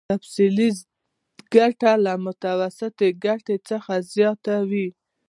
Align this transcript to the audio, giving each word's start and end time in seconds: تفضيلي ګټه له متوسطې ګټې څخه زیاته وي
تفضيلي 0.09 0.69
ګټه 1.55 1.91
له 2.05 2.13
متوسطې 2.25 3.09
ګټې 3.25 3.57
څخه 3.69 3.93
زیاته 4.13 4.55
وي 4.69 4.87